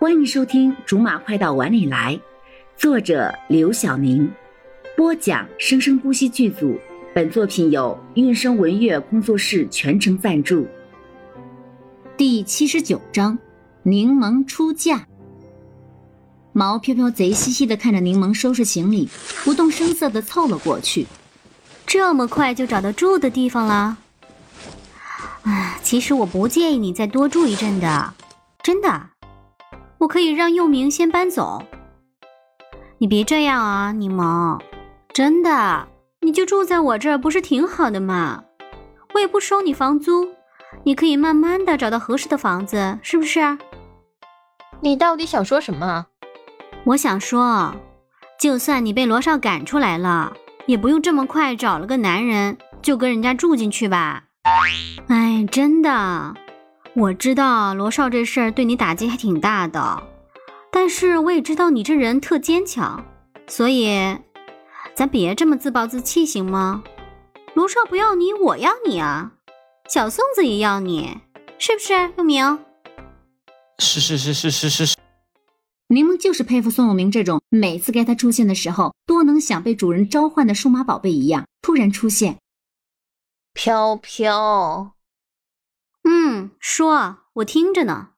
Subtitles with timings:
[0.00, 2.16] 欢迎收听《竹马快到碗里来》，
[2.74, 4.32] 作者刘晓宁，
[4.96, 6.74] 播讲生生不息剧组。
[7.14, 10.66] 本作品由韵声文乐工作室全程赞助。
[12.16, 13.38] 第七十九章：
[13.82, 15.06] 柠檬出嫁。
[16.54, 19.06] 毛飘飘贼兮兮的看着柠檬收拾行李，
[19.44, 21.06] 不动声色的凑了过去。
[21.86, 23.98] 这么快就找到住的地方了？
[25.42, 28.14] 啊，其实我不介意你再多住一阵的，
[28.62, 29.09] 真的。
[30.00, 31.62] 我可以让佑明先搬走，
[32.96, 34.58] 你别这样啊，柠檬，
[35.12, 35.86] 真的，
[36.22, 38.42] 你就住在我这儿不是挺好的吗？
[39.12, 40.26] 我也不收你房租，
[40.84, 43.58] 你可以慢慢的找到合适的房子，是不是？
[44.80, 46.06] 你到底想说什么？
[46.84, 47.74] 我想说，
[48.40, 50.32] 就算你被罗少赶出来了，
[50.64, 54.24] 也不用这么快找了个男人就跟人家住进去吧。
[55.08, 56.34] 哎，真的。
[56.96, 60.02] 我知道罗少这事儿对你打击还挺大的，
[60.72, 63.04] 但是我也知道你这人特坚强，
[63.46, 64.18] 所以
[64.94, 66.82] 咱别这么自暴自弃，行吗？
[67.54, 69.32] 罗少不要你，我要你啊！
[69.88, 71.18] 小宋子也要你，
[71.58, 72.12] 是不是？
[72.16, 72.58] 佑明，
[73.78, 74.96] 是是是是是是是。
[75.88, 82.38] 柠檬就是佩服宋永明这种每次该他出现的时候多能想被主人召唤的数码宝贝一样突然出现。
[83.54, 84.92] 飘飘。
[86.02, 88.10] 嗯，说，我听着呢。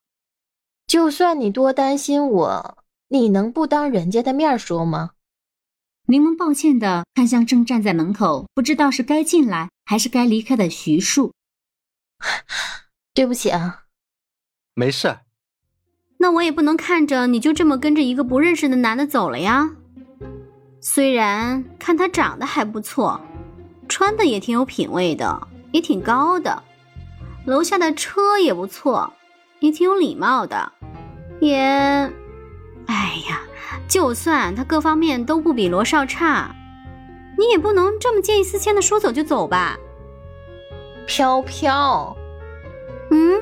[0.87, 5.11] 就算你多担心我，你能不当人家的面说吗？
[6.07, 11.33] 柠檬抱歉的看向正站在门口，不知道是该进来还是该离开的徐树。
[13.15, 13.85] 对不起啊，
[14.75, 15.19] 没事。
[16.19, 19.71] 那我也不能看着你就这么跟着一个不认识的男的走了呀。
[20.81, 23.21] 虽然看他长得还不错，
[23.89, 26.63] 穿的也挺有品味的，也挺高的。
[27.45, 29.13] 楼下的车也不错，
[29.59, 30.73] 也挺有礼貌的，
[31.41, 31.59] 也，
[32.87, 33.43] 哎呀，
[33.89, 36.55] 就算他各方面都不比罗少差，
[37.37, 39.77] 你也不能这么见异思迁的说走就走吧？
[41.07, 42.17] 飘飘，
[43.11, 43.41] 嗯，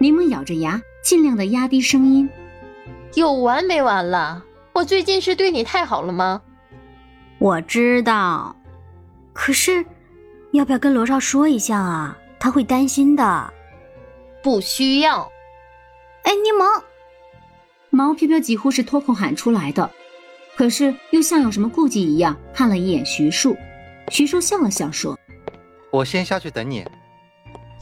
[0.00, 2.28] 柠檬咬着牙，尽量的压低声音，
[3.14, 4.42] 有完没完了？
[4.72, 6.42] 我最近是对你太好了吗？
[7.38, 8.56] 我知道，
[9.32, 9.86] 可是，
[10.50, 12.18] 要不要跟罗少说一下啊？
[12.38, 13.52] 他会担心的，
[14.42, 15.30] 不需要。
[16.22, 16.82] 哎，柠檬，
[17.90, 19.90] 毛飘飘几乎是脱口喊出来的，
[20.56, 23.56] 可是又像有什么顾忌一样，看了一眼徐树。
[24.10, 25.18] 徐树笑了笑说
[25.90, 26.84] ：“我先下去等你。”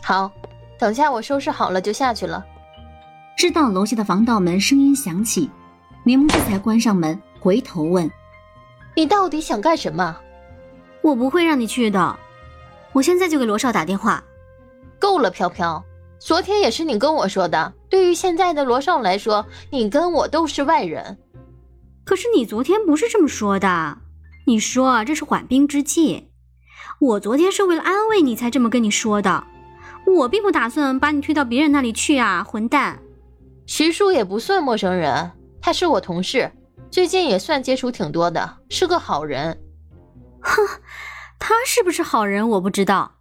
[0.03, 0.31] 好，
[0.79, 2.45] 等下我收拾好了就下去了。
[3.37, 5.51] 知道楼下的防盗门声音响起，
[6.05, 8.11] 柠檬这才关上门，回头问
[8.95, 10.17] ：“你到底想干什么？”
[11.03, 12.19] 我不会让你去的，
[12.93, 14.25] 我现在就给罗少打电话。
[15.05, 15.85] 够了，飘飘。
[16.19, 17.75] 昨天也是你跟我说的。
[17.91, 21.19] 对于现在的罗少来说，你跟我都是外人。
[22.07, 23.99] 可是你昨天不是这么说的。
[24.47, 26.31] 你说这是缓兵之计。
[27.01, 29.45] 我昨天是为了安慰你才这么跟你说的。
[30.07, 32.99] 我并不打算把你推到别人那里去啊，混蛋。
[33.67, 36.51] 徐叔也不算陌生人，他是我同事，
[36.91, 39.61] 最近也算接触挺多的，是个好人。
[40.41, 40.67] 哼，
[41.39, 43.14] 他是不是好人我不知道。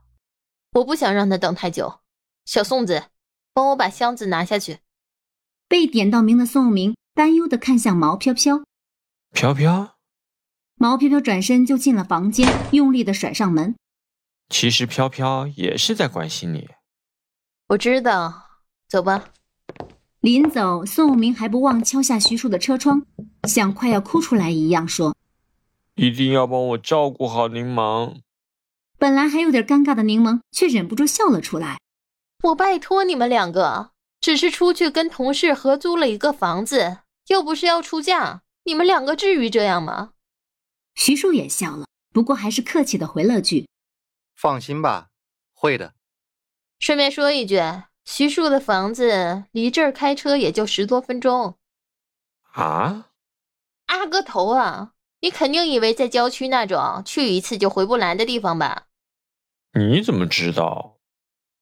[0.73, 1.99] 我不想让他等太久，
[2.45, 3.03] 小宋子，
[3.53, 4.79] 帮我把箱子拿下去。
[5.67, 8.63] 被点到名的宋明担忧的看向毛飘飘，
[9.31, 9.97] 飘飘，
[10.75, 13.75] 毛飘飘转身就进了房间，用力的甩上门。
[14.49, 16.67] 其实飘飘也是在关心你，
[17.67, 18.41] 我知道。
[18.87, 19.25] 走吧。
[20.21, 23.05] 临走，宋明还不忘敲下徐树的车窗，
[23.47, 25.15] 像快要哭出来一样说
[25.95, 28.21] ：“一定要帮我照顾好柠檬。”
[29.03, 31.77] 本来还有点尴尬的柠檬，却忍不住笑了出来。
[32.41, 33.91] 我拜托你们两个，
[34.21, 40.13] 只是出去跟同事合租了一个房子，又不是要出嫁，你们两个至于这样吗？
[40.95, 43.67] 徐叔也笑了，不过还是客气的回了句
[44.39, 45.09] ：“放心吧，
[45.51, 45.95] 会的。”
[46.79, 47.59] 顺便说一句，
[48.05, 51.57] 徐叔的房子离这儿开车也就十多分钟。
[52.53, 53.09] 啊？
[53.87, 54.93] 阿个头啊！
[55.19, 58.85] 你肯定以为在郊区那种去一次就回不来的地方吧？
[59.75, 60.97] 你怎么知道？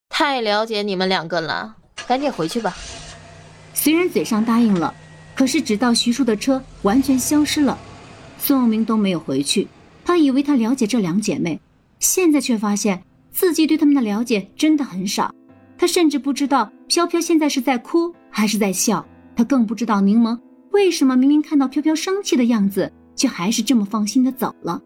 [0.10, 2.75] 太了解你们两个了，赶紧回去吧。
[3.74, 4.94] 虽然嘴上答应了，
[5.34, 7.78] 可是直到徐叔的车完全消失了，
[8.38, 9.68] 宋永明都没有回去。
[10.04, 11.62] 他以为他了解这两姐妹，
[12.00, 15.34] 现在却发现自己对他们的了解真的很少。
[15.78, 19.06] 他甚至不知道飘飘现在是在哭还是在笑，
[19.38, 20.38] 他更不知道柠檬
[20.72, 24.81] 为什么明明看到飘飘生气的样子，却还是这么放心的走了。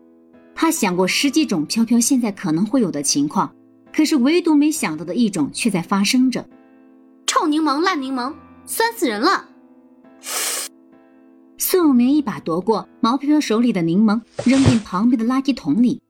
[0.55, 3.53] 他想过十几种飘飘现在可能会有的情况，
[3.93, 6.47] 可是唯独没想到的一种却在发生着。
[7.27, 8.33] 臭柠檬，烂柠檬，
[8.65, 9.49] 酸死人了！
[11.57, 16.01] 宋永明一把夺过毛飘飘手里的柠檬，扔进旁边的垃圾桶里。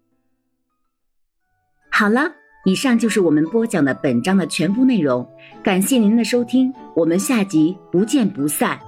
[1.90, 2.32] 好了，
[2.66, 5.28] 以上就是我们播讲的本章的全部内容，
[5.64, 8.80] 感谢您的收听，我们下集不见不散。